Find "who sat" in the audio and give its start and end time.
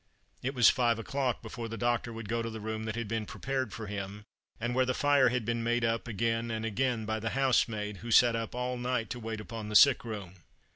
7.97-8.35